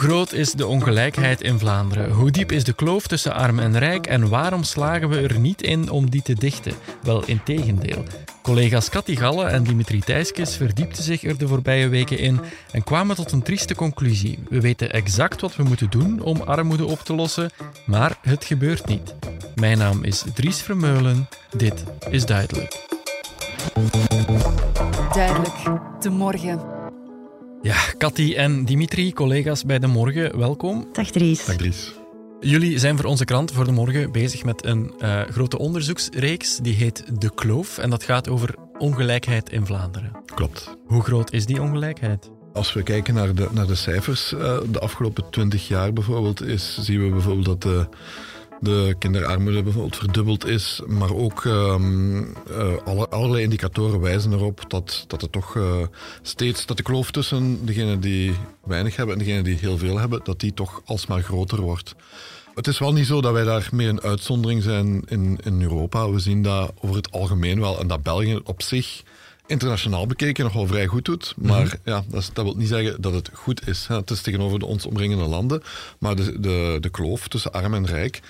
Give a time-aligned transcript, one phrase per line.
[0.00, 2.10] groot is de ongelijkheid in Vlaanderen?
[2.10, 4.06] Hoe diep is de kloof tussen arm en rijk?
[4.06, 6.72] En waarom slagen we er niet in om die te dichten?
[7.02, 8.04] Wel, in tegendeel.
[8.42, 12.40] Collega's Cathy Galle en Dimitri Thijskes verdiepten zich er de voorbije weken in
[12.72, 14.38] en kwamen tot een trieste conclusie.
[14.48, 17.50] We weten exact wat we moeten doen om armoede op te lossen,
[17.86, 19.14] maar het gebeurt niet.
[19.54, 21.28] Mijn naam is Dries Vermeulen.
[21.56, 22.86] Dit is Duidelijk.
[25.12, 25.56] Duidelijk,
[26.00, 26.79] de morgen.
[27.62, 30.88] Ja, Cathy en Dimitri, collega's bij De Morgen, welkom.
[30.92, 31.44] Dag Dries.
[31.44, 31.92] Dag Dries.
[32.40, 36.74] Jullie zijn voor onze krant voor De Morgen bezig met een uh, grote onderzoeksreeks die
[36.74, 40.12] heet De Kloof en dat gaat over ongelijkheid in Vlaanderen.
[40.34, 40.76] Klopt.
[40.86, 42.30] Hoe groot is die ongelijkheid?
[42.52, 46.78] Als we kijken naar de, naar de cijfers, uh, de afgelopen twintig jaar bijvoorbeeld, is,
[46.80, 47.86] zien we bijvoorbeeld dat de
[48.60, 50.80] de kinderarmoede bijvoorbeeld verdubbeld is.
[50.86, 52.18] Maar ook um,
[52.50, 55.76] uh, alle, allerlei indicatoren wijzen erop dat, dat er toch uh,
[56.22, 58.32] steeds dat de kloof tussen degenen die
[58.64, 61.94] weinig hebben en degenen die heel veel hebben, dat die toch alsmaar groter wordt.
[62.54, 66.10] Het is wel niet zo dat wij daar meer een uitzondering zijn in, in Europa.
[66.10, 69.02] We zien dat over het algemeen wel en dat België op zich
[69.50, 71.34] internationaal bekeken nog wel vrij goed doet.
[71.36, 73.86] Maar mm ja, dat, dat, wil niet zeggen dat het goed is.
[73.86, 73.96] Hè.
[73.96, 75.62] Het is tegenover de ons omringende landen.
[75.98, 78.20] Maar de, de, de kloof tussen arm en rijk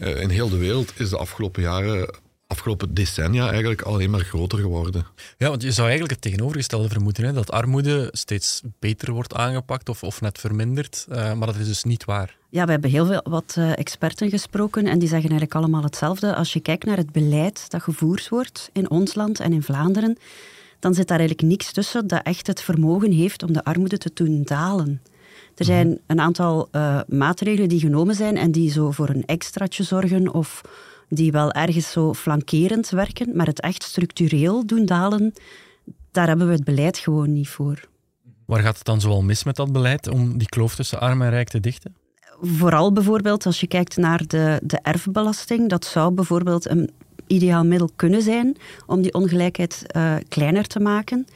[0.00, 2.10] in heel de wereld is de afgelopen jaren
[2.50, 5.06] afgelopen decennia eigenlijk alleen maar groter geworden.
[5.38, 9.88] Ja, want je zou eigenlijk het tegenovergestelde vermoeden, hè, dat armoede steeds beter wordt aangepakt
[9.88, 12.36] of, of net vermindert, uh, maar dat is dus niet waar.
[12.48, 16.34] Ja, we hebben heel veel wat uh, experten gesproken en die zeggen eigenlijk allemaal hetzelfde.
[16.34, 20.18] Als je kijkt naar het beleid dat gevoerd wordt in ons land en in Vlaanderen,
[20.78, 24.10] dan zit daar eigenlijk niks tussen dat echt het vermogen heeft om de armoede te
[24.14, 25.02] doen dalen.
[25.54, 29.82] Er zijn een aantal uh, maatregelen die genomen zijn en die zo voor een extraatje
[29.82, 30.60] zorgen of
[31.08, 35.32] die wel ergens zo flankerend werken, maar het echt structureel doen dalen,
[36.10, 37.88] daar hebben we het beleid gewoon niet voor.
[38.44, 41.30] Waar gaat het dan zoal mis met dat beleid om die kloof tussen arm en
[41.30, 41.94] rijk te dichten?
[42.40, 45.68] Vooral bijvoorbeeld als je kijkt naar de, de erfbelasting.
[45.68, 46.90] Dat zou bijvoorbeeld een
[47.26, 51.26] ideaal middel kunnen zijn om die ongelijkheid uh, kleiner te maken.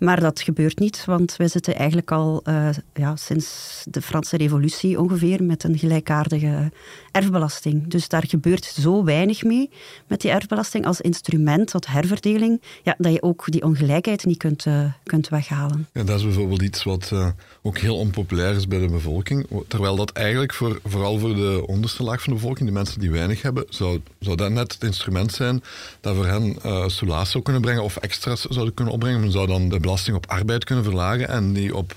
[0.00, 5.00] Maar dat gebeurt niet, want wij zitten eigenlijk al uh, ja, sinds de Franse Revolutie
[5.00, 6.72] ongeveer met een gelijkaardige
[7.12, 7.88] erfbelasting.
[7.88, 9.70] Dus daar gebeurt zo weinig mee
[10.06, 14.66] met die erfbelasting als instrument tot herverdeling, ja, dat je ook die ongelijkheid niet kunt,
[14.66, 15.88] uh, kunt weghalen.
[15.92, 17.28] Ja, dat is bijvoorbeeld iets wat uh,
[17.62, 19.46] ook heel onpopulair is bij de bevolking.
[19.68, 23.10] Terwijl dat eigenlijk voor, vooral voor de onderste laag van de bevolking, de mensen die
[23.10, 25.62] weinig hebben, zou, zou dat net het instrument zijn
[26.00, 29.32] dat voor hen uh, zou kunnen brengen of extra's zouden kunnen opbrengen.
[29.32, 31.92] Zou dan de belasting op arbeid kunnen verlagen en die op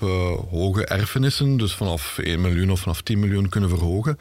[0.50, 4.18] hoge erfenissen, dus vanaf 1 miljoen of vanaf 10 miljoen kunnen verhogen.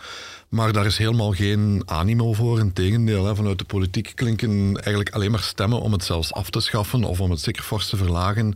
[0.49, 2.59] Maar daar is helemaal geen animo voor.
[2.59, 3.35] Integendeel, hè.
[3.35, 7.19] vanuit de politiek klinken eigenlijk alleen maar stemmen om het zelfs af te schaffen of
[7.19, 8.55] om het zeker fors te verlagen.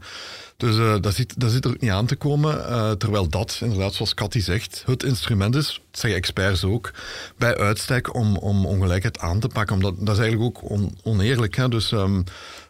[0.57, 2.57] Dus uh, dat, zit, dat zit er niet aan te komen.
[2.57, 6.91] Uh, terwijl dat, inderdaad, zoals Cathy zegt, het instrument is, dat zeggen experts ook,
[7.37, 9.75] bij uitstek om, om ongelijkheid aan te pakken.
[9.75, 11.55] Omdat, dat is eigenlijk ook on, oneerlijk.
[11.55, 11.69] Hè.
[11.69, 12.23] Dus um,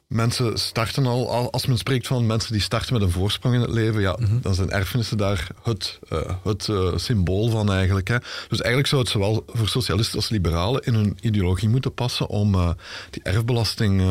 [0.07, 3.69] mensen starten al, als men spreekt van mensen die starten met een voorsprong in het
[3.69, 4.41] leven, ja, mm -hmm.
[4.41, 8.07] dan zijn erfenissen daar het, uh, het uh, symbool van eigenlijk.
[8.07, 8.17] Hè.
[8.47, 12.55] Dus eigenlijk zou het zowel voor socialisten als liberalen in hun ideologie moeten passen om
[12.55, 12.69] uh,
[13.09, 14.01] die erfbelasting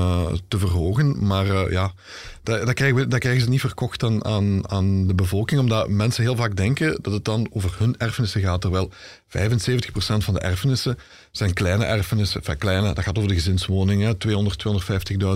[0.49, 1.27] te verhogen.
[1.27, 1.93] Maar ja,
[2.47, 5.89] dat, dat, krijgen we, dat krijgen ze niet verkocht aan, aan, aan de bevolking, omdat
[5.89, 8.93] mensen heel vaak denken dat het dan over hun erfenissen gaat, terwijl 75%
[9.99, 10.99] van de erfenissen
[11.31, 12.41] zijn kleine erfenissen.
[12.41, 14.65] Enfin, kleine, dat gaat over de gezinswoningen, 200,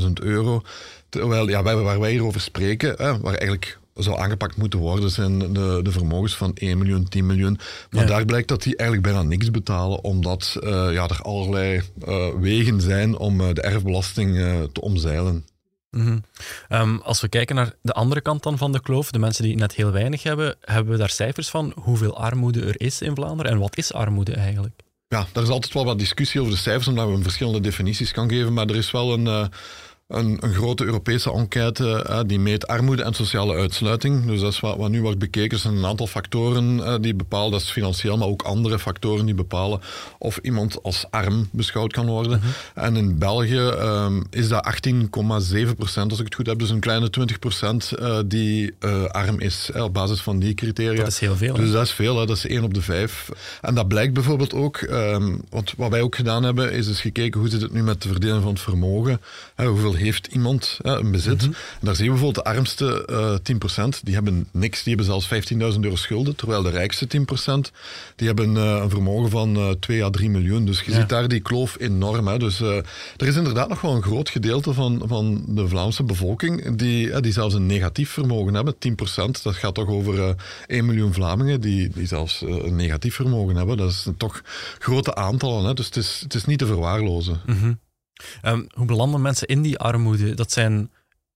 [0.06, 0.62] 250.000 euro.
[1.08, 5.80] Terwijl, ja, waar wij hier over spreken, waar eigenlijk zou aangepakt moeten worden, zijn de,
[5.82, 7.58] de vermogens van 1 miljoen, 10 miljoen.
[7.90, 8.08] Maar ja.
[8.08, 12.80] daar blijkt dat die eigenlijk bijna niks betalen, omdat uh, ja, er allerlei uh, wegen
[12.80, 14.34] zijn om uh, de erfbelasting
[14.72, 15.44] te omzeilen.
[15.90, 16.24] -hmm.
[16.68, 19.56] um, als we kijken naar de andere kant dan van de kloof, de mensen die
[19.56, 23.52] net heel weinig hebben, hebben we daar cijfers van hoeveel armoede er is in Vlaanderen
[23.52, 24.80] en wat is armoede eigenlijk?
[25.08, 28.28] Ja, daar is altijd wel wat discussie over de cijfers, omdat we verschillende definities kan
[28.28, 29.26] geven, maar er is wel een...
[29.26, 29.46] Uh,
[30.10, 34.26] een, een, grote Europese enquête uh, die meet armoede en sociale uitsluiting.
[34.26, 35.50] Dus dat is wat, wat nu wordt bekeken.
[35.50, 39.26] Er zijn een aantal factoren uh, die bepalen, dat is financieel, maar ook andere factoren
[39.26, 39.80] die bepalen
[40.18, 42.32] of iemand als arm beschouwd kan worden.
[42.32, 42.84] Mm -hmm.
[42.84, 46.58] En in België um, is dat 18,7 procent, als ik het goed heb.
[46.58, 48.74] Dus een kleine 20 procent uh, die
[49.08, 50.98] arm is op basis van die criteria.
[50.98, 51.54] Dat is heel veel.
[51.54, 51.72] Dus hè?
[51.72, 52.26] dat is veel, hè?
[52.26, 53.28] dat is 1 op de 5.
[53.60, 57.40] En dat blijkt bijvoorbeeld ook, um, want wat wij ook gedaan hebben, is dus gekeken
[57.40, 59.20] hoe zit het nu met de verdeling van het vermogen.
[59.56, 61.36] hoeveel heeft iemand een bezit.
[61.42, 61.50] Mhm.
[61.50, 63.34] En daar zie je bijvoorbeeld de armste uh,
[63.86, 67.70] 10%, die hebben niks, die hebben zelfs 15.000 euro schulden, terwijl de rijkste 10%,
[68.16, 70.64] die hebben uh, een vermogen van uh, 2 à 3 miljoen.
[70.64, 70.96] Dus je Ja.
[71.00, 72.28] ziet daar die kloof enorm.
[72.28, 72.38] Hè.
[72.38, 72.84] Dus er
[73.26, 77.54] is inderdaad nog wel een groot gedeelte van, van de Vlaamse bevolking die, die zelfs
[77.54, 79.42] een negatief vermogen hebben, 10%.
[79.42, 80.28] Dat gaat toch over uh,
[80.66, 83.76] 1 miljoen Vlamingen die, die zelfs een negatief vermogen hebben.
[83.76, 84.42] Dat is toch
[84.78, 85.64] grote aantallen.
[85.64, 85.74] Hè.
[85.74, 87.40] Dus het is, het is niet te verwaarlozen.
[87.46, 87.72] Mhm.
[88.44, 90.34] Um, hoe belanden mensen in die armoede?
[90.34, 90.90] Dat zijn,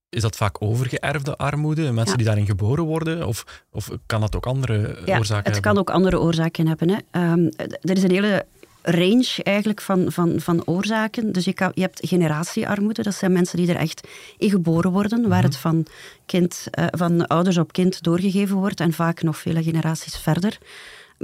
[0.08, 1.82] is dat vaak overgeërfde armoede?
[1.82, 2.16] Mensen Ja.
[2.16, 3.26] die daarin geboren worden?
[3.26, 5.62] Of, of kan dat ook andere Ja, oorzaken het hebben?
[5.62, 6.90] kan ook andere oorzaken hebben.
[6.90, 6.96] Hè.
[7.10, 7.46] Ehm,
[7.80, 8.46] er is een hele
[8.86, 11.32] range eigenlijk van, van, van oorzaken.
[11.32, 13.02] Dus je, kan, je hebt generatiearmoede.
[13.02, 14.08] Dat zijn mensen die er echt
[14.38, 15.46] in geboren worden, waar Mhm.
[15.46, 15.86] het van,
[16.26, 20.58] kind, uh, van ouders op kind doorgegeven wordt en vaak nog vele generaties verder.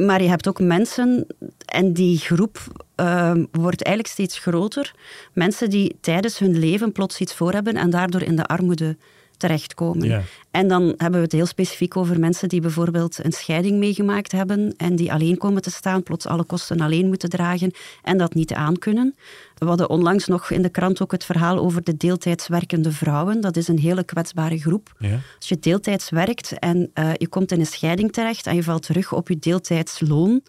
[0.07, 1.27] Maar je hebt ook mensen,
[1.65, 2.59] en die groep
[2.97, 4.95] uh, wordt eigenlijk steeds groter,
[5.33, 8.97] mensen die tijdens hun leven plots iets voor hebben en daardoor in de armoede
[9.41, 10.09] terechtkomen.
[10.09, 10.23] Ja.
[10.51, 14.75] En dan hebben we het heel specifiek over mensen die bijvoorbeeld een scheiding meegemaakt hebben
[14.77, 17.73] en die alleen komen te staan, plots alle kosten alleen moeten dragen
[18.03, 19.15] en dat niet aankunnen.
[19.55, 23.41] We hadden onlangs nog in de krant ook het verhaal over de deeltijds werkende vrouwen.
[23.41, 24.95] Dat is een hele kwetsbare groep.
[24.99, 25.19] Ja.
[25.39, 28.83] Als je deeltijds werkt en uh, je komt in een scheiding terecht en je valt
[28.83, 30.43] terug op je deeltijdsloon,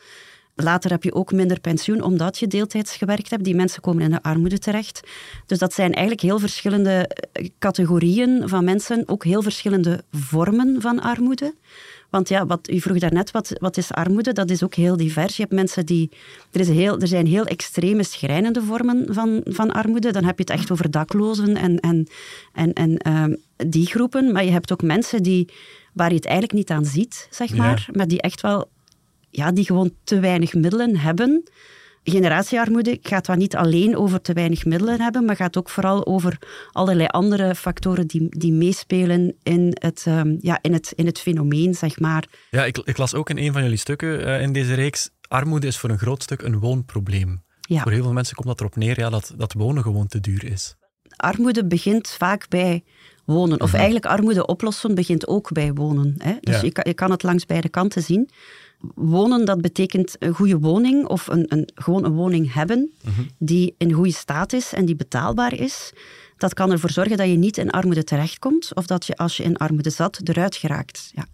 [0.63, 3.43] Later heb je ook minder pensioen omdat je deeltijds gewerkt hebt.
[3.43, 4.99] Die mensen komen in de armoede terecht.
[5.45, 11.01] Dus dat zijn eigenlijk heel verschillende eh, categorieën van mensen, ook heel verschillende vormen van
[11.01, 11.53] armoede.
[12.09, 14.33] Want ja, wat, u vroeg daarnet, wat, wat is armoede?
[14.33, 15.35] Dat is ook heel divers.
[15.35, 16.11] Je hebt mensen die...
[16.51, 20.11] Er, is heel, er zijn heel extreme, schrijnende vormen van, van armoede.
[20.11, 22.07] Dan heb je het echt over daklozen en, en,
[22.53, 23.35] en, en uh,
[23.67, 24.31] die groepen.
[24.31, 25.49] Maar je hebt ook mensen die,
[25.93, 27.83] waar je het eigenlijk niet aan ziet, zeg maar.
[27.87, 27.93] Ja.
[27.97, 28.69] Maar die echt wel
[29.31, 31.43] ja, die gewoon te weinig middelen hebben.
[32.03, 36.37] Generatiearmoede gaat dan niet alleen over te weinig middelen hebben, maar gaat ook vooral over
[36.71, 41.73] allerlei andere factoren die, die meespelen in het, um, ja, in, het, in het fenomeen,
[41.75, 42.27] zeg maar.
[42.49, 45.67] Ja, ik, ik las ook in een van jullie stukken uh, in deze reeks, armoede
[45.67, 47.43] is voor een groot stuk een woonprobleem.
[47.61, 47.81] Ja.
[47.81, 50.45] Voor heel veel mensen komt dat erop neer ja, dat, dat wonen gewoon te duur
[50.51, 50.75] is.
[51.15, 52.83] Armoede begint vaak bij
[53.25, 53.61] wonen.
[53.61, 53.75] Of Mhm.
[53.75, 56.15] eigenlijk armoede oplossen begint ook bij wonen.
[56.17, 56.33] Hè?
[56.39, 56.61] Dus Ja.
[56.61, 58.29] je, kan, je kan het langs beide kanten zien.
[58.95, 63.21] Wonen, dat betekent een goede woning of een, een, gewoon een woning hebben Mhm.
[63.37, 65.93] die in goede staat is en die betaalbaar is.
[66.37, 69.43] Dat kan ervoor zorgen dat je niet in armoede terechtkomt of dat je als je
[69.43, 71.11] in armoede zat eruit geraakt.
[71.15, 71.25] Ja.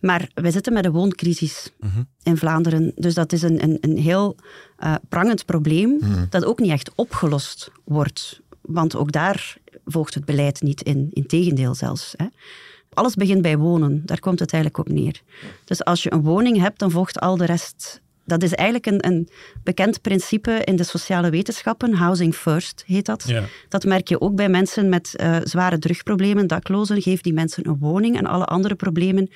[0.00, 2.02] Maar wij zitten met een wooncrisis Mhm.
[2.22, 2.92] in Vlaanderen.
[2.94, 4.36] Dus dat is een, een, een heel
[4.84, 5.98] uh, prangend probleem
[6.30, 8.40] dat ook niet echt opgelost wordt.
[8.60, 11.08] Want ook daar volgt het beleid niet in.
[11.12, 12.14] Integendeel zelfs.
[12.16, 12.26] Hè.
[12.92, 14.02] Alles begint bij wonen.
[14.04, 15.20] Daar komt het eigenlijk op neer.
[15.64, 18.00] Dus als je een woning hebt, dan volgt al de rest.
[18.24, 19.28] Dat is eigenlijk een, een
[19.62, 21.94] bekend principe in de sociale wetenschappen.
[21.94, 23.24] Housing first heet dat.
[23.26, 23.42] Ja.
[23.68, 27.02] Dat merk je ook bij mensen met uh, zware drugproblemen, daklozen.
[27.02, 29.30] Geef die mensen een woning en alle andere problemen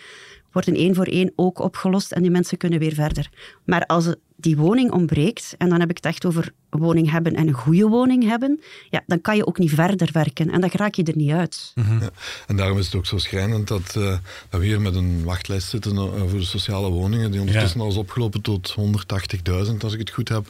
[0.52, 3.30] worden één voor één ook opgelost en die mensen kunnen weer verder.
[3.64, 7.48] Maar als die woning ontbreekt, en dan heb ik het echt over woning hebben en
[7.48, 8.60] een goede woning hebben,
[8.90, 11.72] ja, dan kan je ook niet verder werken en dan raak je er niet uit.
[11.74, 12.00] Mm -hmm.
[12.00, 12.10] ja,
[12.46, 14.16] en daarom is het ook zo schrijnend dat, uh,
[14.48, 17.84] dat we hier met een wachtlijst zitten uh, voor de sociale woningen, die ondertussen ja.
[17.84, 20.46] al is opgelopen tot 180.000, als ik het goed heb.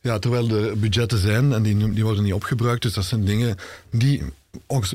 [0.00, 2.82] Ja, terwijl er budgetten zijn en die, die worden niet opgebruikt.
[2.82, 3.56] Dus dat zijn dingen
[3.90, 4.22] die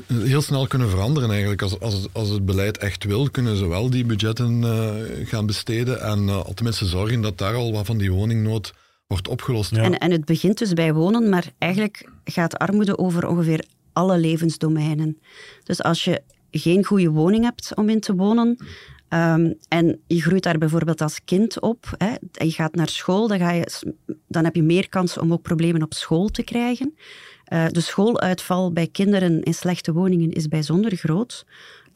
[0.06, 1.62] heel snel kunnen veranderen eigenlijk.
[1.62, 6.00] Als, als, als het beleid echt wil, kunnen ze wel die budgetten uh, gaan besteden
[6.00, 8.74] en uh, tenminste zorgen dat daar al wat van die woningnood
[9.06, 9.70] wordt opgelost.
[9.70, 9.82] Ja.
[9.82, 15.18] En, en het begint dus bij wonen, maar eigenlijk gaat armoede over ongeveer alle levensdomeinen.
[15.64, 18.56] Dus als je geen goede woning hebt om in te wonen,
[19.10, 21.94] Um, en je groeit daar bijvoorbeeld als kind op.
[21.98, 23.94] Hè, en je gaat naar school, dan, ga je,
[24.28, 26.94] dan heb je meer kans om ook problemen op school te krijgen.
[27.52, 31.44] Uh, de schooluitval bij kinderen in slechte woningen is bijzonder groot.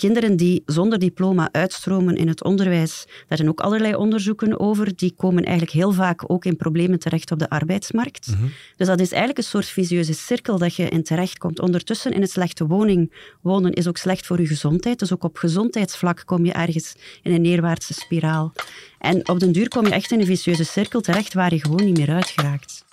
[0.01, 5.15] Kinderen die zonder diploma uitstromen in het onderwijs, daar zijn ook allerlei onderzoeken over, die
[5.17, 8.27] komen eigenlijk heel vaak ook in problemen terecht op de arbeidsmarkt.
[8.27, 8.37] Mhm.
[8.37, 8.53] Mm -hmm.
[8.77, 11.61] Dus dat is eigenlijk een soort visieuze cirkel dat je in terechtkomt.
[11.61, 14.99] Ondertussen in een slechte woning wonen is ook slecht voor je gezondheid.
[14.99, 18.53] Dus ook op gezondheidsvlak kom je ergens in een neerwaartse spiraal.
[18.99, 21.85] En op den duur kom je echt in een vicieuze cirkel terecht waar je gewoon
[21.85, 22.85] niet meer uit geraakt.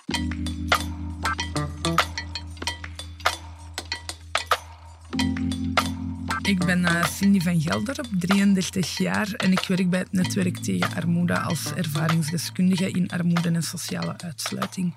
[6.58, 10.96] Ik ben uh, Cindy van Gelderop, 33 jaar en ik werk bij het Netwerk tegen
[10.96, 14.94] Armoede als ervaringsdeskundige in armoede en sociale uitsluiting.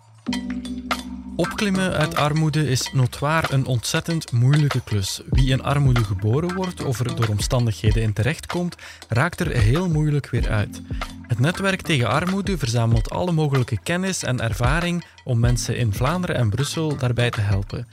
[1.36, 5.22] Opklimmen uit armoede is notwaar een ontzettend moeilijke klus.
[5.30, 8.76] Wie in armoede geboren wordt of er door omstandigheden in terechtkomt,
[9.08, 10.82] raakt er heel moeilijk weer uit.
[11.28, 16.50] Het netwerk tegen armoede verzamelt alle mogelijke kennis en ervaring om mensen in Vlaanderen en
[16.50, 17.88] Brussel daarbij te helpen.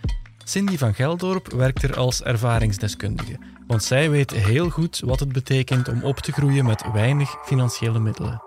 [0.44, 3.57] Cindy van Geldorp werkt er als ervaringsdeskundige.
[3.68, 7.98] Want zij weet heel goed wat het betekent om op te groeien met weinig financiële
[7.98, 8.42] middelen.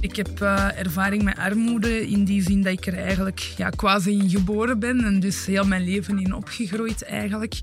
[0.00, 4.10] Ik heb uh, ervaring met armoede in die zin dat ik er eigenlijk ja, quasi
[4.10, 7.60] in geboren ben en dus heel mijn leven in opgegroeid eigenlijk.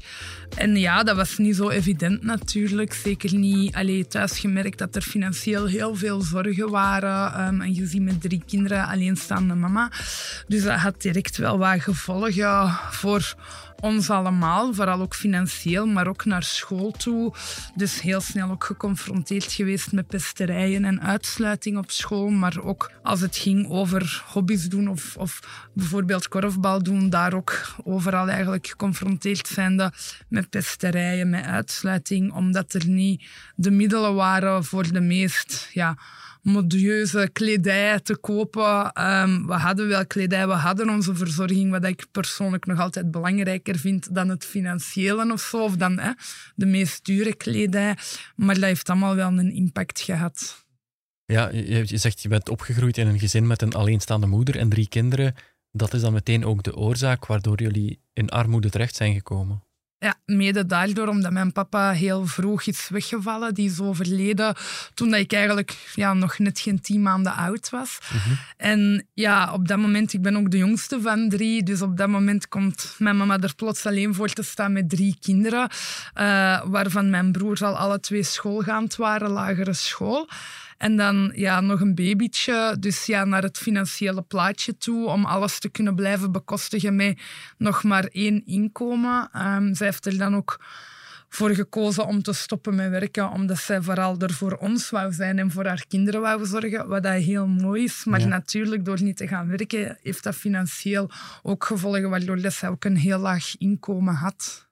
[0.56, 2.94] En ja, dat was niet zo evident natuurlijk.
[2.94, 7.48] Zeker niet allee, thuis gemerkt dat er financieel heel veel zorgen waren.
[7.48, 9.92] Um, een gezin met drie kinderen, alleenstaande mama.
[10.48, 13.36] Dus dat had direct wel wat gevolgen voor
[13.82, 17.34] ons allemaal, vooral ook financieel, maar ook naar school toe.
[17.76, 22.30] Dus heel snel ook geconfronteerd geweest met pesterijen en uitsluiting op school.
[22.30, 25.40] Maar ook als het ging over hobby's doen of, of
[25.74, 29.92] bijvoorbeeld korfbal doen, daar ook overal eigenlijk geconfronteerd zijnde
[30.28, 33.24] met pesterijen, met uitsluiting, omdat er niet
[33.56, 35.98] de middelen waren voor de meest ja,
[36.48, 38.92] modieuze kledij te kopen.
[38.92, 43.78] Ehm, we hadden wel kledij, we hadden onze verzorging, wat ik persoonlijk nog altijd belangrijker
[43.78, 46.12] vind dan het financiële of zo, of dan hè,
[46.56, 47.98] de meest dure kledij.
[48.36, 50.66] Maar dat heeft allemaal wel een impact gehad.
[51.26, 54.88] Ja, je zegt je bent opgegroeid in een gezin met een alleenstaande moeder en drie
[54.88, 55.36] kinderen.
[55.72, 59.67] Dat is dan meteen ook de oorzaak waardoor jullie in armoede terecht zijn gekomen.
[60.00, 63.54] Ja, mede daardoor omdat mijn papa heel vroeg is weggevallen.
[63.54, 64.56] Die is overleden
[64.94, 68.00] toen ik eigenlijk ja, nog net geen tien maanden oud was.
[68.14, 68.36] Mhm.
[68.58, 72.08] En ja, op dat moment, ik ben ook de jongste van drie, dus op dat
[72.08, 75.70] moment komt mijn mama er plots alleen voor te staan met drie kinderen,
[76.16, 80.30] uh, waarvan mijn broers al alle twee schoolgaand waren, lagere school.
[80.78, 82.78] En dan ja, nog een babytje.
[82.80, 85.08] Dus ja, naar het financiële plaatje toe.
[85.08, 87.20] Om alles te kunnen blijven bekostigen met
[87.58, 89.30] nog maar één inkomen.
[89.36, 90.60] Um, zij heeft er dan ook
[91.30, 95.40] voor gekozen om te stoppen met werken, omdat zij vooral er voor ons wou zijn
[95.40, 98.04] en voor haar kinderen wou zorgen, wat dat heel mooi is.
[98.06, 101.10] Maar natuurlijk, door niet te gaan werken, heeft dat financieel
[101.44, 104.68] ook gevolgen, waardoor zij ook een heel laag inkomen had.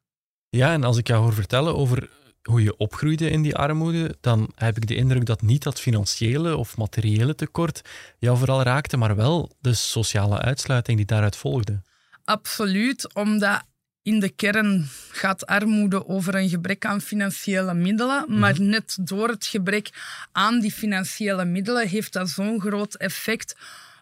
[0.50, 2.10] Ja, en als ik jou hoor vertellen over
[2.46, 6.58] hoe je opgroeide in die armoede, dan heb ik de indruk dat niet dat financiële
[6.58, 7.82] of materiële tekort
[8.20, 11.82] jou vooral raakte, maar wel de sociale uitsluiting die daaruit volgde.
[12.24, 13.64] Absoluut, omdat
[14.02, 18.40] in de kern gaat armoede over een gebrek aan financiële middelen, mhm.
[18.40, 19.90] maar net door het gebrek
[20.32, 23.56] aan die financiële middelen heeft dat zo'n groot effect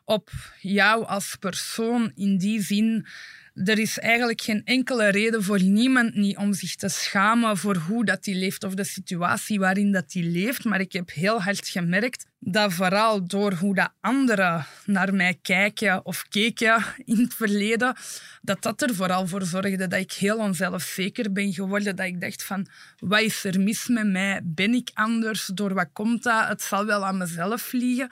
[0.05, 3.05] op jou als persoon in die zin
[3.53, 8.05] er is eigenlijk geen enkele reden voor niemand niet om zich te schamen voor hoe
[8.05, 10.63] dat die leeft of de situatie waarin dat die leeft.
[10.63, 16.05] Maar ik heb heel hard gemerkt dat vooral door hoe dat anderen naar mij kijken
[16.05, 17.95] of keken in het verleden,
[18.41, 21.95] dat dat er vooral voor zorgde dat ik heel onzelfzeker ben geworden.
[21.95, 22.67] Dat ik dacht van,
[22.99, 24.41] wat is er mis met mij?
[24.43, 25.45] Ben ik anders?
[25.45, 26.47] Door wat komt dat?
[26.47, 28.11] Het zal wel aan mezelf liegen.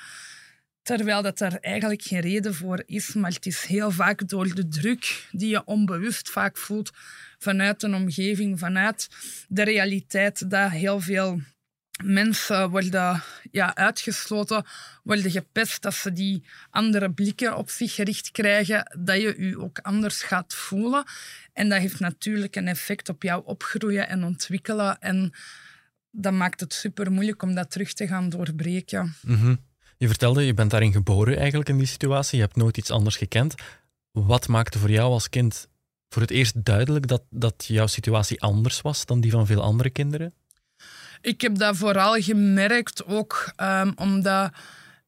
[0.83, 4.67] Terwijl dat er eigenlijk geen reden voor is, maar het is heel vaak door de
[4.67, 6.91] druk die je onbewust vaak voelt
[7.37, 9.09] vanuit een omgeving, vanuit
[9.47, 11.41] de realiteit, dat heel veel
[12.03, 14.65] mensen worden ja, uitgesloten,
[15.03, 19.79] worden gepest, dat ze die andere blikken op zich gericht krijgen, dat je je ook
[19.79, 21.03] anders gaat voelen.
[21.53, 24.99] En dat heeft natuurlijk een effect op jouw opgroeien en ontwikkelen.
[24.99, 25.31] En
[26.11, 29.15] dat maakt het super moeilijk om dat terug te gaan doorbreken.
[29.21, 29.69] Mm
[30.01, 32.37] je vertelde, je bent daarin geboren eigenlijk in die situatie.
[32.37, 33.55] Je hebt nooit iets anders gekend.
[34.11, 35.67] Wat maakte voor jou als kind
[36.09, 39.89] voor het eerst duidelijk dat, dat jouw situatie anders was dan die van veel andere
[39.89, 40.33] kinderen?
[41.21, 44.51] Ik heb dat vooral gemerkt ook um, omdat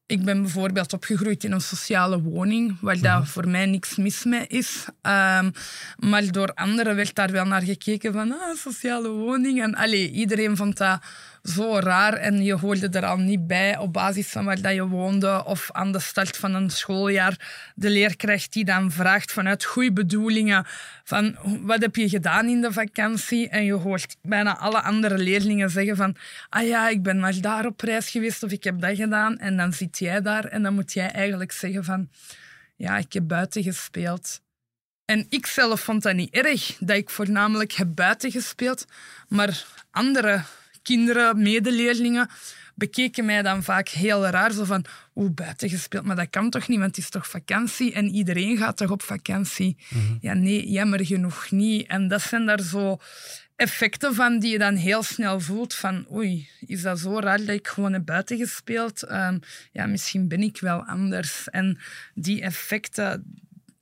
[0.06, 3.28] ik ben bijvoorbeeld opgegroeid in een sociale woning, waar daar mhm.
[3.28, 4.84] voor mij niks mis mee is.
[4.88, 5.52] Um,
[5.96, 9.62] maar door anderen werd daar wel naar gekeken van, ah, sociale woning.
[9.62, 11.00] En allee, iedereen vond dat
[11.44, 14.86] zo raar en je hoorde er al niet bij op basis van waar dat je
[14.86, 19.92] woonde of aan de start van een schooljaar de leerkracht die dan vraagt vanuit goede
[19.92, 20.66] bedoelingen
[21.04, 25.70] van wat heb je gedaan in de vakantie en je hoort bijna alle andere leerlingen
[25.70, 26.16] zeggen van
[26.48, 29.56] ah ja, ik ben maar daar op reis geweest of ik heb dat gedaan en
[29.56, 32.08] dan zit jij daar en dan moet jij eigenlijk zeggen van
[32.76, 34.40] ja, ik heb buiten gespeeld.
[35.04, 38.84] En ik zelf vond dat niet erg, dat ik voornamelijk heb buiten gespeeld,
[39.28, 40.42] maar andere
[40.84, 42.28] kinderen, medeleerlingen,
[42.74, 44.52] bekeken mij dan vaak heel raar.
[44.52, 47.92] Zo van, hoe buiten gespeeld, maar dat kan toch niet, want het is toch vakantie
[47.92, 49.76] en iedereen gaat toch op vakantie?
[49.88, 50.16] Mhm.
[50.20, 51.86] Ja, nee, jammer genoeg niet.
[51.86, 52.98] En dat zijn daar zo
[53.56, 57.48] effecten van die je dan heel snel voelt van oei, is dat zo raar dat
[57.48, 59.02] ik gewoon heb buiten gespeeld?
[59.02, 59.38] Ehm,
[59.72, 61.48] ja, misschien ben ik wel anders.
[61.50, 61.78] En
[62.14, 63.24] die effecten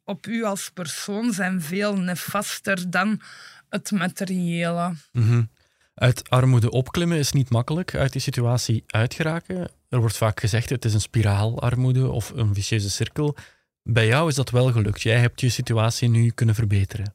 [0.04, 3.20] op u als persoon zijn veel nefaster dan
[3.68, 4.94] het materiële.
[5.12, 5.50] Mm
[5.94, 9.70] uit armoede opklimmen is niet makkelijk, uit die situatie uitgeraken.
[9.88, 13.36] Er wordt vaak gezegd het is een spiraal armoede of een vicieuze cirkel.
[13.82, 15.02] Bij jou is dat wel gelukt.
[15.02, 17.14] Jij hebt je situatie nu kunnen verbeteren.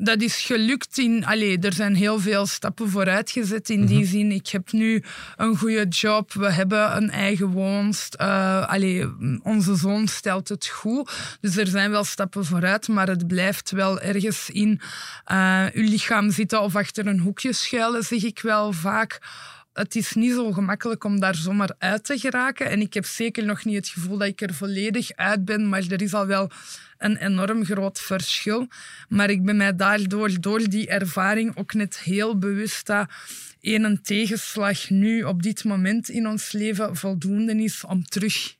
[0.00, 1.26] Dat is gelukt in.
[1.26, 4.32] Allee, er zijn heel veel stappen vooruit gezet in die zin.
[4.32, 5.02] Ik heb nu
[5.36, 6.32] een goede job.
[6.32, 8.16] We hebben een eigen woonst.
[8.20, 9.06] Uh, allee,
[9.42, 11.10] onze zoon stelt het goed.
[11.40, 14.80] Dus er zijn wel stappen vooruit, maar het blijft wel ergens in
[15.32, 19.20] uh, uw lichaam zitten of achter een hoekje schuilen, zeg ik wel vaak
[19.78, 22.70] het is niet zo gemakkelijk om daar zomaar uit te geraken.
[22.70, 25.82] En ik heb zeker nog niet het gevoel dat ik er volledig uit ben, maar
[25.88, 26.50] er is al wel
[26.98, 28.66] een enorm groot verschil.
[29.08, 33.10] Maar ik ben mij daardoor, door die ervaring ook net heel bewust dat
[33.60, 38.56] een tegenslag nu op dit moment in ons leven voldoende is om terug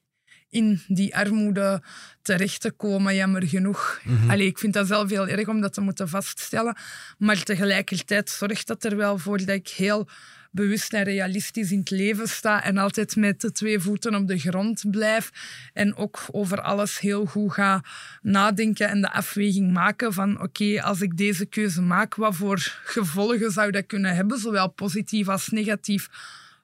[0.51, 1.83] in die armoede
[2.23, 4.01] terecht te komen, jammer genoeg.
[4.05, 6.77] Mm ik vind dat zelf heel erg om dat te moeten vaststellen.
[7.19, 10.09] Maar tegelijkertijd zorgt dat er wel voor dat ik heel
[10.51, 14.39] bewust en realistisch in het leven sta en altijd met de twee voeten op de
[14.39, 15.31] grond blijf
[15.73, 17.85] en ook over alles heel goed ga
[18.23, 23.51] nadenken en de afweging maken van oké, als ik deze keuze maak, wat voor gevolgen
[23.51, 26.09] zou dat kunnen hebben, zowel positief als negatief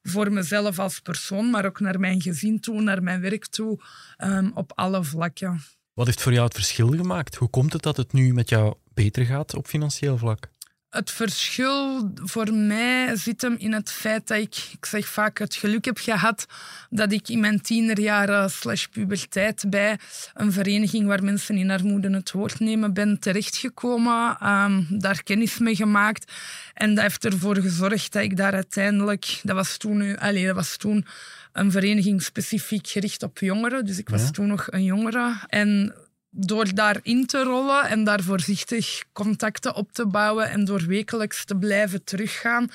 [0.02, 3.80] voor mezelf als persoon, maar ook naar mijn gezin toe, naar mijn werk toe,
[4.24, 5.62] um, op alle vlakken.
[5.94, 7.34] Wat heeft voor jou het verschil gemaakt?
[7.34, 10.48] Hoe komt het dat het nu met jou beter gaat op financieel vlak?
[10.94, 15.54] Het verschil voor mij zit hem in het feit dat ik, ik zeg vaak, het
[15.54, 16.46] geluk heb gehad
[16.90, 19.98] dat ik in mijn tienerjaren slash puberteit bij
[20.34, 25.76] een vereniging waar mensen in armoede het woord nemen ben terechtgekomen, um, daar kennis mee
[25.76, 26.32] gemaakt.
[26.74, 30.76] En dat heeft ervoor gezorgd dat ik daar uiteindelijk, dat was toen, allez, dat was
[30.76, 31.06] toen
[31.52, 35.34] een vereniging specifiek gericht op jongeren, dus ik was toen nog een jongere.
[35.48, 35.94] En
[36.36, 41.56] door daarin te rollen en daar voorzichtig contacten op te bouwen en door wekelijks te
[41.56, 42.70] blijven teruggaan,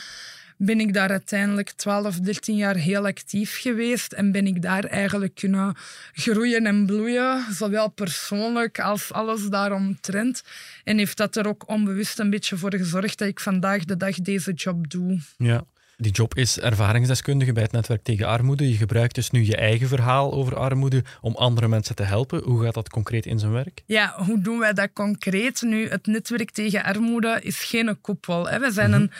[0.57, 5.35] ben ik daar uiteindelijk 12, 13 jaar heel actief geweest en ben ik daar eigenlijk
[5.35, 5.75] kunnen
[6.13, 10.43] groeien en bloeien, zowel persoonlijk als alles daaromtrent.
[10.83, 14.15] En heeft dat er ook onbewust een beetje voor gezorgd dat ik vandaag de dag
[14.15, 15.19] deze job doe.
[15.37, 15.63] Ja.
[16.01, 18.69] Die job is ervaringsdeskundige bij het netwerk tegen armoede.
[18.69, 22.43] Je gebruikt dus nu je eigen verhaal over armoede om andere mensen te helpen.
[22.43, 23.83] Hoe gaat dat concreet in zijn werk?
[23.85, 25.61] Ja, hoe doen wij dat concreet?
[25.61, 28.49] Nu, het netwerk tegen armoede is geen koepel.
[28.49, 28.59] Hè.
[28.59, 29.01] We zijn mhm.
[29.01, 29.11] een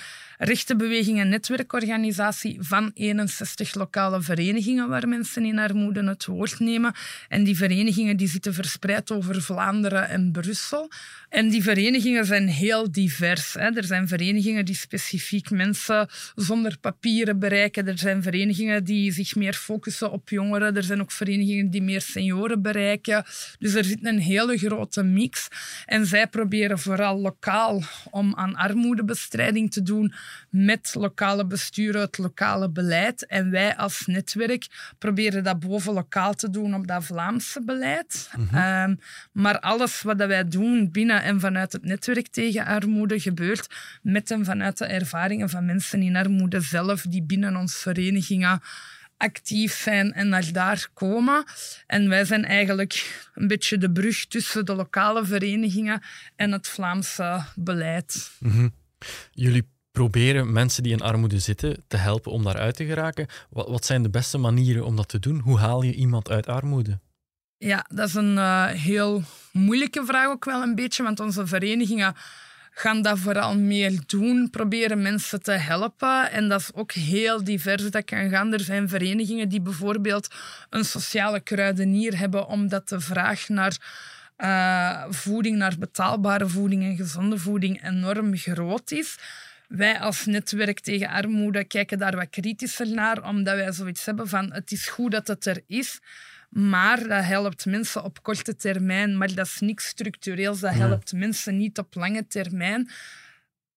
[0.41, 6.93] rechtenbeweging en netwerkorganisatie van 61 lokale verenigingen waar mensen in armoede het woord nemen.
[7.27, 10.91] En die verenigingen die zitten verspreid over Vlaanderen en Brussel.
[11.29, 13.53] En die verenigingen zijn heel divers.
[13.53, 13.75] Hè.
[13.75, 17.87] Er zijn verenigingen die specifiek mensen zonder papieren bereiken.
[17.87, 20.75] Er zijn verenigingen die zich meer focussen op jongeren.
[20.75, 23.25] Er zijn ook verenigingen die meer senioren bereiken.
[23.59, 25.47] Dus er zit een hele grote mix.
[25.85, 30.13] En zij proberen vooral lokaal om aan armoedebestrijding te doen
[30.49, 33.25] met lokale besturen, het lokale beleid.
[33.25, 38.29] En wij als netwerk proberen dat boven lokaal te doen op dat Vlaamse beleid.
[38.37, 38.55] Mhm.
[38.55, 38.95] Ehm,
[39.31, 43.67] maar alles wat wij doen binnen en vanuit het netwerk tegen armoede gebeurt
[44.01, 48.61] met en vanuit de ervaringen van mensen in armoede zelf die binnen onze verenigingen
[49.19, 51.43] actief zijn en naar daar komen.
[51.87, 56.01] En wij zijn eigenlijk een beetje de brug tussen de lokale verenigingen
[56.35, 58.31] en het Vlaamse beleid.
[58.39, 58.69] Mhm.
[59.31, 63.27] Jullie proberen mensen die in armoede zitten te helpen om daaruit te geraken.
[63.49, 65.39] Wat, wat zijn de beste manieren om dat te doen?
[65.39, 66.99] Hoe haal je iemand uit armoede?
[67.57, 72.15] Ja, dat is een uh, heel moeilijke vraag ook wel een beetje, want onze verenigingen
[72.71, 76.31] gaan dat vooral meer doen, proberen mensen te helpen.
[76.31, 77.91] En dat is ook heel divers.
[77.91, 78.53] Dat kan gaan.
[78.53, 80.27] Er zijn verenigingen die bijvoorbeeld
[80.69, 83.77] een sociale kruidenier hebben, omdat de vraag naar
[84.37, 89.17] uh, voeding, naar betaalbare voeding en gezonde voeding enorm groot is.
[89.69, 94.53] Wij als netwerk tegen armoede kijken daar wat kritischer naar, omdat wij zoiets hebben van
[94.53, 95.99] het is goed dat het er is,
[96.49, 101.57] maar dat helpt mensen op korte termijn, maar dat is niks structureels, dat helpt mensen
[101.57, 102.89] niet op lange termijn.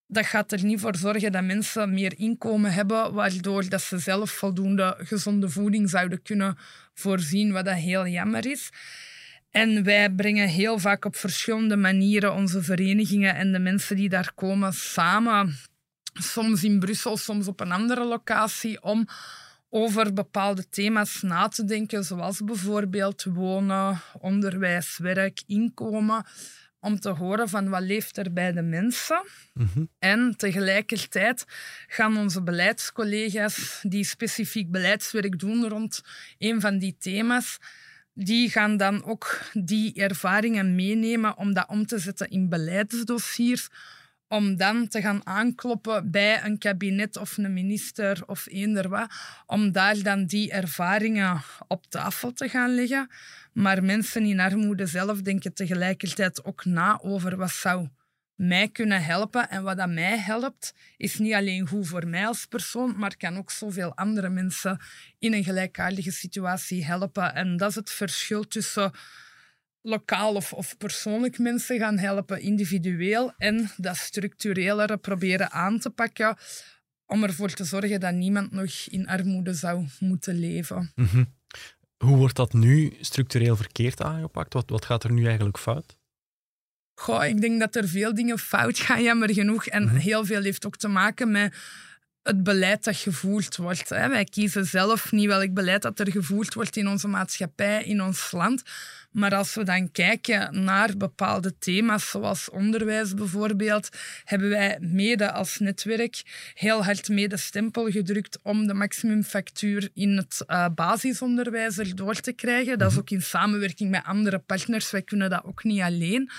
[0.07, 4.31] Dat gaat er niet voor zorgen dat mensen meer inkomen hebben, waardoor dat ze zelf
[4.31, 6.57] voldoende gezonde voeding zouden kunnen
[6.93, 8.69] voorzien, wat dat heel jammer is.
[9.51, 14.31] En wij brengen heel vaak op verschillende manieren onze verenigingen en de mensen die daar
[14.35, 15.55] komen samen
[16.13, 19.07] soms in Brussel, soms op een andere locatie, om
[19.69, 26.25] over bepaalde thema's na te denken, zoals bijvoorbeeld wonen, onderwijs, werk, inkomen,
[26.79, 29.25] om te horen van wat leeft er bij de mensen.
[29.53, 31.45] Mm En tegelijkertijd
[31.87, 36.01] gaan onze beleidscollega's die specifiek beleidswerk doen rond
[36.37, 37.57] een van die thema's,
[38.13, 43.67] die gaan dan ook die ervaringen meenemen om dat om te zetten in beleidsdossiers
[44.33, 49.13] om dan te gaan aankloppen bij een kabinet of een minister of eender wat,
[49.45, 53.09] om daar dan die ervaringen op tafel te gaan leggen.
[53.51, 57.87] Maar mensen in armoede zelf denken tegelijkertijd ook na over wat zou
[58.35, 59.49] mij kunnen helpen.
[59.49, 63.37] En wat dat mij helpt, is niet alleen goed voor mij als persoon, maar kan
[63.37, 64.79] ook zoveel andere mensen
[65.19, 67.35] in een gelijkaardige situatie helpen.
[67.35, 68.91] En dat is het verschil tussen
[69.83, 76.37] lokaal of, of persoonlijk mensen gaan helpen, individueel, en dat structurelere proberen aan te pakken
[77.05, 80.91] om ervoor te zorgen dat niemand nog in armoede zou moeten leven.
[80.95, 81.23] Mhm.
[81.97, 84.53] Hoe wordt dat nu structureel verkeerd aangepakt?
[84.53, 85.97] Wat, wat gaat er nu eigenlijk fout?
[86.95, 89.65] Goh, ik denk dat er veel dingen fout gaan, jammer genoeg.
[89.65, 89.95] En mhm.
[89.95, 91.55] heel veel heeft ook te maken met
[92.23, 93.89] het beleid dat gevoerd wordt.
[93.89, 98.31] Wij kiezen zelf niet welk beleid dat er gevoerd wordt in onze maatschappij, in ons
[98.31, 98.63] land.
[99.11, 103.89] Maar als we dan kijken naar bepaalde thema's, zoals onderwijs bijvoorbeeld,
[104.23, 106.21] hebben wij mede als netwerk
[106.53, 112.31] heel hard mee de stempel gedrukt om de maximumfactuur in het uh, basisonderwijs erdoor te
[112.33, 112.77] krijgen.
[112.77, 113.01] Dat is mhm.
[113.01, 114.91] ook in samenwerking met andere partners.
[114.91, 116.29] Wij kunnen dat ook niet alleen.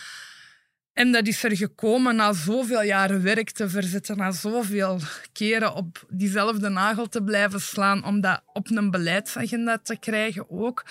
[0.95, 5.01] En dat is er gekomen na zoveel jaren werk te verzetten, na zoveel
[5.33, 10.85] keren op diezelfde nagel te blijven slaan, om dat op een beleidsagenda te krijgen ook.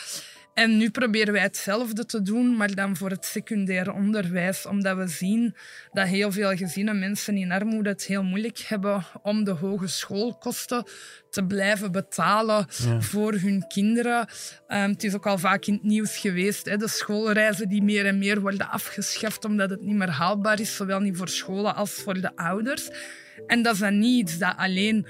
[0.54, 4.66] En nu proberen wij hetzelfde te doen, maar dan voor het secundair onderwijs.
[4.66, 5.56] Omdat we zien
[5.92, 10.84] dat heel veel gezinnen, mensen in armoede, het heel moeilijk hebben om de hogeschoolkosten
[11.30, 12.66] te blijven betalen
[13.00, 14.20] voor hun kinderen.
[14.20, 14.28] Um,
[14.68, 18.18] het is ook al vaak in het nieuws geweest, hè, de schoolreizen die meer en
[18.18, 22.22] meer worden afgeschaft omdat het niet meer haalbaar is, zowel niet voor scholen als voor
[22.22, 22.90] de ouders.
[23.48, 25.06] En dat is dan niet iets dat alleen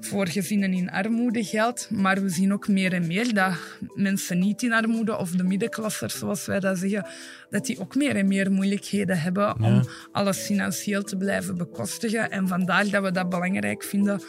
[0.00, 3.52] voor gezinnen in armoede geldt, maar we zien ook meer en meer dat
[3.94, 7.06] mensen niet in armoede, of de middenklassers zoals wij dat zeggen,
[7.50, 12.30] dat die ook meer en meer moeilijkheden hebben om alles financieel te blijven bekostigen.
[12.30, 14.20] En vandaar dat we dat belangrijk vinden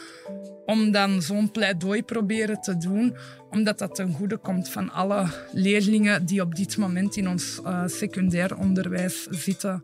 [0.66, 3.16] om dan zo'n pleidooi proberen te doen,
[3.50, 7.82] omdat dat ten goede komt van alle leerlingen die op dit moment in ons uh,
[7.86, 9.82] secundair onderwijs zitten.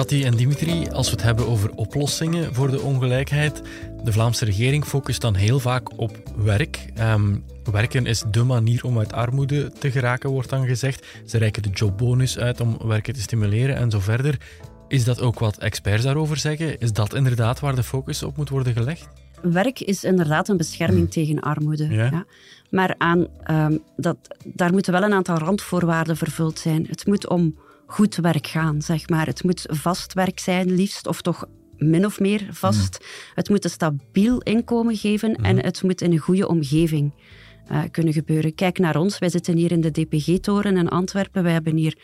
[0.00, 3.62] Cathy en Dimitri, als we het hebben over oplossingen voor de ongelijkheid,
[4.04, 6.86] de Vlaamse regering focust dan heel vaak op werk.
[6.94, 7.36] Ehm,
[7.72, 11.06] werken is de manier om uit armoede te geraken, wordt dan gezegd.
[11.26, 14.36] Ze reiken de jobbonus uit om werken te stimuleren en zo verder.
[14.88, 16.78] Is dat ook wat experts daarover zeggen?
[16.78, 19.08] Is dat inderdaad waar de focus op moet worden gelegd?
[19.42, 21.12] Werk is inderdaad een bescherming hm.
[21.12, 21.88] tegen armoede.
[21.88, 22.24] Ja.
[22.70, 26.86] Maar aan, ehm, dat, daar moeten wel een aantal randvoorwaarden vervuld zijn.
[26.88, 27.54] Het moet om
[27.90, 29.26] goed werk gaan, zeg maar.
[29.26, 31.44] Het moet vast werk zijn, liefst, of toch
[31.76, 32.98] min of meer vast.
[33.00, 33.06] Mm.
[33.34, 35.62] Het moet een stabiel inkomen geven en mm.
[35.62, 37.12] het moet in een goede omgeving
[37.70, 38.54] uh, kunnen gebeuren.
[38.54, 41.42] Kijk naar ons, wij zitten hier in de DPG-toren in Antwerpen.
[41.42, 41.98] Wij hebben hier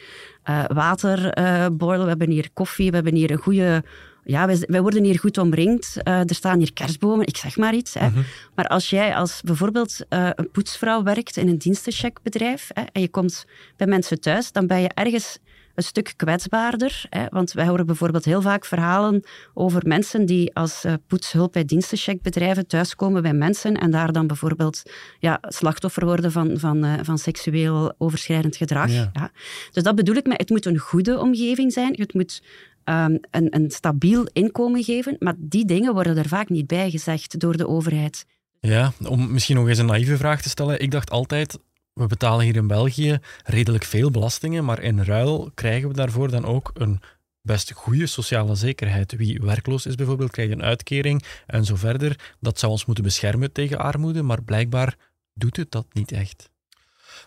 [0.45, 3.85] uh, waterboilen, we hebben hier koffie, we hebben hier een goede...
[4.25, 5.97] Ja, wij, wij worden hier goed omringd.
[6.05, 7.95] Er staan hier kerstbomen, ik zeg maar iets.
[7.95, 8.09] Hè.
[8.09, 8.25] Mm -hmm.
[8.55, 13.45] Maar als jij als bijvoorbeeld een poetsvrouw werkt in een dienstencheckbedrijf hè, en je komt
[13.77, 15.39] bij mensen thuis, dan ben je ergens
[15.77, 17.05] een stuk kwetsbaarder.
[17.11, 21.65] Hè, want wij horen bijvoorbeeld heel vaak verhalen over mensen die als uh, poetshulp bij
[21.65, 24.83] dienstencheckbedrijven thuiskomen bij mensen en daar dan bijvoorbeeld
[25.19, 28.91] ja, slachtoffer worden van, van, uh, van seksueel overschrijdend gedrag.
[28.91, 29.31] Ja.
[29.71, 31.95] Dus dat bedoel ik met, het moet een goede omgeving zijn.
[31.97, 32.43] Het moet
[32.85, 37.41] um, een, een stabiel inkomen geven, maar die dingen worden er vaak niet bij gezegd
[37.41, 38.27] door de overheid.
[38.61, 40.81] Ja, om misschien nog eens een naïeve vraag te stellen.
[40.81, 41.59] Ik dacht altijd,
[41.97, 46.45] we betalen hier in België redelijk veel belastingen, maar in ruil krijgen we daarvoor dan
[46.45, 47.01] ook een
[47.43, 49.17] best goede sociale zekerheid.
[49.17, 52.35] Wie werkloos is bijvoorbeeld, krijgt een uitkering en zo verder.
[52.41, 54.97] Dat zou ons moeten beschermen tegen armoede, maar blijkbaar
[55.35, 56.51] doet het dat niet echt.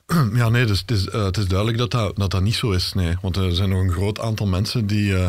[0.34, 2.72] Ja, nee, dus het, is, uh, het is duidelijk dat dat, dat dat niet zo
[2.72, 2.94] is.
[2.94, 3.18] Nee.
[3.22, 5.28] Want er zijn nog een groot aantal mensen die, uh,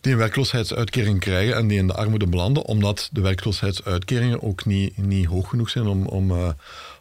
[0.00, 4.96] die een werkloosheidsuitkering krijgen en die in de armoede belanden, omdat de werkloosheidsuitkeringen ook niet,
[4.96, 6.48] niet hoog genoeg zijn om, om, uh,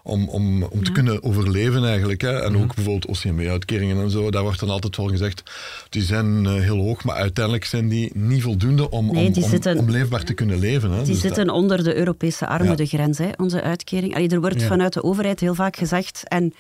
[0.04, 2.22] om, om, om te kunnen overleven eigenlijk.
[2.22, 2.42] Hè.
[2.42, 5.44] En ook bijvoorbeeld OCMW-uitkeringen en zo, daar wordt dan altijd wel gezegd,
[5.90, 9.34] die zijn heel hoog, maar uiteindelijk zijn die niet voldoende om, om,
[9.78, 10.92] om, leefbaar te kunnen leven.
[10.92, 11.04] Hè.
[11.04, 14.16] Die dus zitten onder de Europese armoedegrens, hè, onze uitkering.
[14.16, 16.54] Allee, er wordt vanuit de overheid heel vaak gezegd, en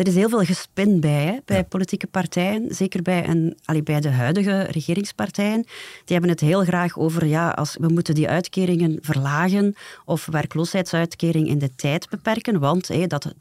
[0.00, 2.74] er is heel veel gespin bij, hè, bij politieke partijen.
[2.74, 5.62] Zeker bij, een, allee, bij de huidige regeringspartijen.
[6.04, 11.48] Die hebben het heel graag over, ja, als, we moeten die uitkeringen verlagen of werkloosheidsuitkering
[11.48, 13.34] in de tijd beperken, want dat,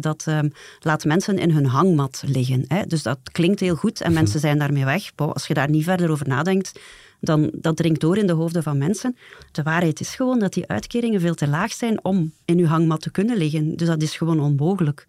[0.00, 2.64] dat um, laat mensen in hun hangmat liggen.
[2.66, 2.86] Hè.
[2.86, 5.10] Dus dat klinkt heel goed en mensen zijn daarmee weg.
[5.16, 6.80] als je daar niet verder over nadenkt,
[7.20, 9.16] dan dat dringt door in de hoofden van mensen.
[9.52, 13.00] De waarheid is gewoon dat die uitkeringen veel te laag zijn om in uw hangmat
[13.00, 13.76] te kunnen liggen.
[13.76, 15.06] Dus dat is gewoon onmogelijk.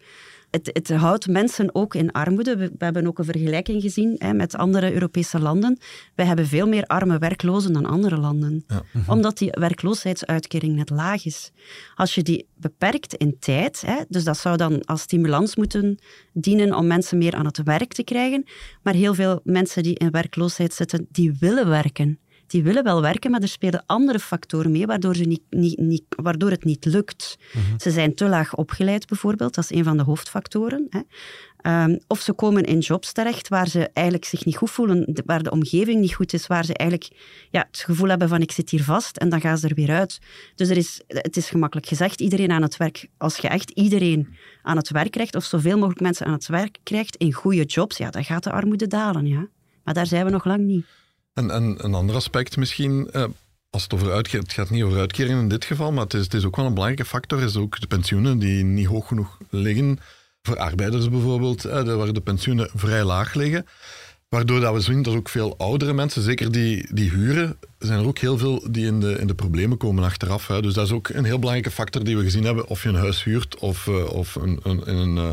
[0.54, 2.56] Het, het houdt mensen ook in armoede.
[2.56, 5.78] We, we hebben ook een vergelijking gezien hè, met andere Europese landen.
[6.14, 8.64] Wij hebben veel meer arme werklozen dan andere landen.
[8.66, 8.82] Ja.
[9.06, 11.50] Omdat die werkloosheidsuitkering net laag is.
[11.94, 15.98] Als je die beperkt in tijd, hè, dus dat zou dan als stimulans moeten
[16.32, 18.44] dienen om mensen meer aan het werk te krijgen.
[18.82, 22.18] Maar heel veel mensen die in werkloosheid zitten, die willen werken
[22.54, 26.02] die willen wel werken, maar er spelen andere factoren mee waardoor, ze niet, niet, niet,
[26.08, 27.38] waardoor het niet lukt.
[27.76, 30.86] Ze zijn te laag opgeleid bijvoorbeeld, dat is een van de hoofdfactoren.
[30.90, 31.00] Hè.
[31.56, 35.42] Ehm, of ze komen in jobs terecht waar ze eigenlijk zich niet goed voelen, waar
[35.42, 37.10] de omgeving niet goed is, waar ze eigenlijk
[37.50, 39.90] ja, het gevoel hebben van ik zit hier vast en dan gaan ze er weer
[39.90, 40.18] uit.
[40.54, 43.08] Dus er is, het is gemakkelijk gezegd, iedereen aan het werk.
[43.18, 46.78] Als je echt iedereen aan het werk krijgt, of zoveel mogelijk mensen aan het werk
[46.82, 49.26] krijgt in goede jobs, ja, dan gaat de armoede dalen.
[49.26, 49.48] Ja.
[49.84, 50.86] Maar daar zijn we nog lang niet.
[51.34, 53.24] En, en een ander aspect misschien, eh,
[53.70, 56.34] als het over uitkeringen, gaat niet over uitkeringen in dit geval, maar het is, het
[56.34, 59.98] is ook wel een belangrijke factor, is ook de pensioenen die niet hoog genoeg liggen.
[60.42, 63.66] Voor arbeiders bijvoorbeeld, de- waar de pensioenen vrij laag liggen.
[64.28, 68.06] Waardoor dat we zien dat ook veel oudere mensen, zeker die, die huren, zijn er
[68.06, 70.46] ook heel veel die in de, in de problemen komen achteraf.
[70.46, 70.62] Hè.
[70.62, 72.66] Dus dat is ook een heel belangrijke factor die we gezien hebben.
[72.66, 75.30] Of je een huis huurt of, eh, of een, een, in een, eh,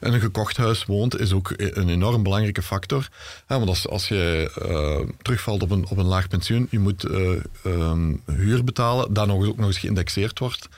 [0.00, 3.08] een gekocht huis woont, is ook een enorm belangrijke factor.
[3.46, 7.32] Want als, als je eh, terugvalt op een, op een laag pensioen, je moet eh,
[7.64, 10.68] ehm, huur betalen, dat nog ook nog eens geïndexeerd wordt,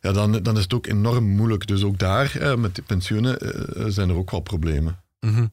[0.00, 1.66] ja, dan, dan is het ook enorm moeilijk.
[1.66, 3.38] Dus ook daar, met die pensioenen,
[3.92, 5.00] zijn er ook wel problemen.
[5.20, 5.46] Mhm.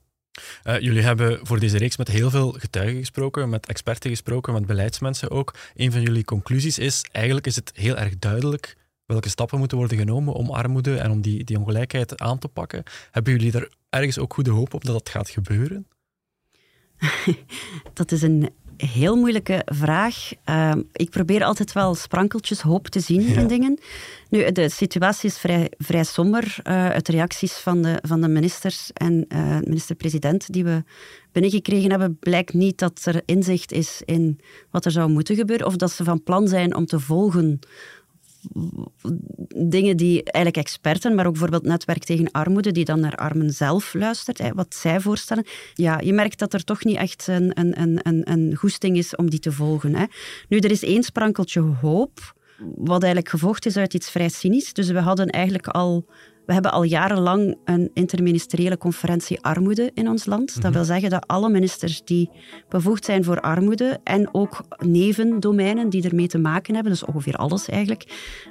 [0.63, 4.65] Eh, jullie hebben voor deze reeks met heel veel getuigen gesproken, met experten gesproken, met
[4.65, 5.53] beleidsmensen ook.
[5.75, 9.97] Een van jullie conclusies is, eigenlijk is het heel erg duidelijk welke stappen moeten worden
[9.97, 12.83] genomen om armoede en om die, die ongelijkheid aan te pakken.
[13.11, 15.87] Hebben jullie daar ergens ook goede hoop op dat dat gaat gebeuren?
[17.93, 20.31] Dat is een heel moeilijke vraag.
[20.43, 23.79] Ehm, ik probeer altijd wel sprankeltjes hoop te zien in dingen.
[24.29, 26.55] Nu, de situatie is vrij, vrij somber.
[26.63, 30.83] eh, uit reacties van de, van de ministers en eh, minister-president die we
[31.31, 34.39] binnengekregen hebben, blijkt niet dat er inzicht is in
[34.71, 37.59] wat er zou moeten gebeuren, of dat ze van plan zijn om te volgen
[39.55, 43.93] dingen die eigenlijk experten, maar ook bijvoorbeeld Netwerk tegen Armoede, die dan naar armen zelf
[43.93, 45.45] luistert, wat zij voorstellen.
[45.73, 49.29] Ja, je merkt dat er toch niet echt een, een, een, een, goesting is om
[49.29, 49.95] die te volgen.
[49.95, 50.05] Hè.
[50.49, 52.33] Nu, er is één sprankeltje hoop,
[52.75, 54.73] wat eigenlijk gevolgd is uit iets vrij cynisch.
[54.73, 56.05] Dus we hadden eigenlijk al...
[56.47, 60.61] We hebben al jarenlang een interministeriële conferentie armoede in ons land.
[60.61, 62.29] Dat wil zeggen dat alle ministers die
[62.69, 67.69] bevoegd zijn voor armoede en ook nevendomeinen die ermee te maken hebben, dus ongeveer alles
[67.69, 68.03] eigenlijk,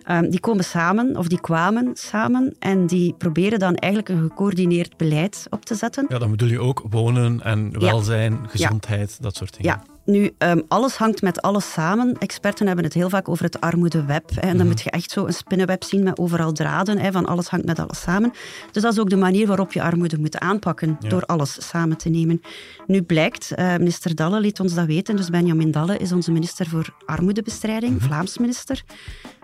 [0.02, 4.96] ehm, die komen samen, of die kwamen samen, en die proberen dan eigenlijk een gecoördineerd
[4.96, 6.06] beleid op te zetten.
[6.08, 9.70] Ja, dan bedoel je ook wonen en welzijn, gezondheid, dat soort dingen.
[9.70, 12.18] Ja, nu, ehm, alles hangt met alles samen.
[12.18, 14.30] Experten hebben het heel vaak over het armoedeweb.
[14.34, 17.26] Hè, en dan moet je echt zo een spinnenweb zien met overal draden, hè, van
[17.26, 18.32] alles hangt met alles samen.
[18.72, 22.08] Dus dat is ook de manier waarop je armoede moet aanpakken, door alles samen te
[22.08, 22.40] nemen.
[22.86, 26.68] Nu blijkt, eh, minister Dalle liet ons dat weten, dus Benjamin Dalle is onze minister
[26.68, 28.84] voor armoedebestrijding, Vlaams minister.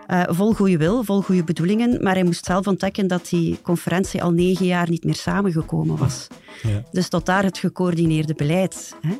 [0.07, 4.23] Eh, vol goede wil, vol goede bedoelingen, maar hij moest zelf ontdekken dat die conferentie
[4.23, 6.27] al negen jaar niet meer samengekomen was.
[6.61, 6.83] Ja.
[6.91, 8.95] Dus tot daar het gecoördineerde beleid.
[9.01, 9.15] Hè.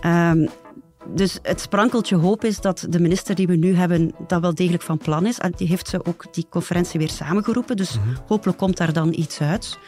[0.00, 0.46] Ehm,
[1.14, 4.82] dus het sprankeltje hoop is dat de minister die we nu hebben dat wel degelijk
[4.82, 5.38] van plan is.
[5.38, 7.76] En die heeft ze ook die conferentie weer samengeroepen.
[7.76, 9.78] Dus hopelijk komt daar dan iets uit.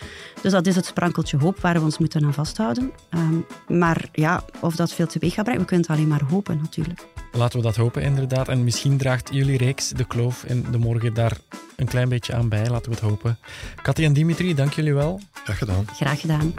[0.42, 2.92] Dus dat is het sprankeltje hoop waar we ons moeten aan vasthouden.
[3.11, 3.38] Ehm,
[3.78, 7.07] maar ja, of dat veel teweeg gaat brengen, we kunnen het alleen maar hopen natuurlijk.
[7.33, 8.48] Laten we dat hopen, inderdaad.
[8.48, 11.37] En misschien draagt jullie reeks De Kloof in de morgen daar
[11.76, 12.68] een klein beetje aan bij.
[12.68, 13.38] Laten we het hopen.
[13.83, 15.20] Katja en Dimitri, dank jullie wel.
[15.33, 15.85] Graag gedaan.
[15.94, 16.54] Graag gedaan.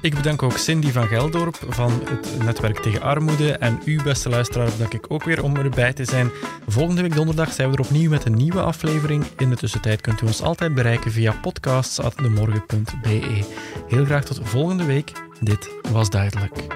[0.00, 3.52] Ik bedank ook Cindy van Geldorp van het Netwerk tegen Armoede.
[3.52, 6.30] En u, beste luisteraar, bedank ik ook weer om erbij te zijn.
[6.66, 9.24] Volgende week donderdag zijn we er opnieuw met een nieuwe aflevering.
[9.36, 13.44] In de tussentijd kunt u ons altijd bereiken via podcasts.demorgen.be.
[13.88, 15.12] Heel graag tot volgende week.
[15.40, 16.66] Dit was duidelijk.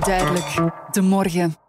[0.00, 0.54] Duidelijk.
[0.90, 1.65] De morgen.